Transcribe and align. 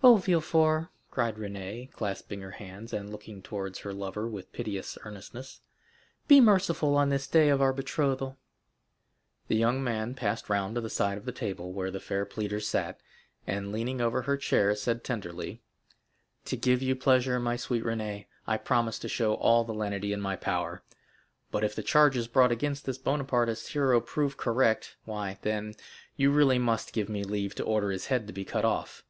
"Oh, 0.00 0.14
Villefort!" 0.14 0.90
cried 1.10 1.34
Renée, 1.34 1.90
clasping 1.90 2.40
her 2.40 2.52
hands, 2.52 2.92
and 2.92 3.10
looking 3.10 3.42
towards 3.42 3.80
her 3.80 3.92
lover 3.92 4.28
with 4.28 4.52
piteous 4.52 4.96
earnestness, 5.04 5.60
"be 6.28 6.40
merciful 6.40 6.94
on 6.96 7.08
this 7.08 7.26
the 7.26 7.36
day 7.36 7.48
of 7.48 7.60
our 7.60 7.72
betrothal." 7.72 8.38
The 9.48 9.56
young 9.56 9.82
man 9.82 10.14
passed 10.14 10.48
round 10.48 10.76
to 10.76 10.80
the 10.80 10.88
side 10.88 11.18
of 11.18 11.24
the 11.24 11.32
table 11.32 11.72
where 11.72 11.90
the 11.90 11.98
fair 11.98 12.24
pleader 12.24 12.60
sat, 12.60 13.00
and 13.44 13.72
leaning 13.72 14.00
over 14.00 14.22
her 14.22 14.36
chair 14.36 14.76
said 14.76 15.02
tenderly: 15.02 15.60
"To 16.44 16.56
give 16.56 16.80
you 16.80 16.94
pleasure, 16.94 17.40
my 17.40 17.56
sweet 17.56 17.82
Renée, 17.82 18.26
I 18.46 18.58
promise 18.58 19.00
to 19.00 19.08
show 19.08 19.34
all 19.34 19.64
the 19.64 19.74
lenity 19.74 20.12
in 20.12 20.20
my 20.20 20.36
power; 20.36 20.84
but 21.50 21.64
if 21.64 21.74
the 21.74 21.82
charges 21.82 22.28
brought 22.28 22.52
against 22.52 22.84
this 22.84 22.98
Bonapartist 22.98 23.72
hero 23.72 24.00
prove 24.00 24.36
correct, 24.36 24.96
why, 25.06 25.38
then, 25.42 25.74
you 26.16 26.30
really 26.30 26.60
must 26.60 26.92
give 26.92 27.08
me 27.08 27.24
leave 27.24 27.56
to 27.56 27.64
order 27.64 27.90
his 27.90 28.06
head 28.06 28.28
to 28.28 28.32
be 28.32 28.44
cut 28.44 28.64
off." 28.64 29.02